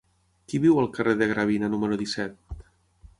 [0.53, 2.61] Qui viu al carrer de Gravina número disset?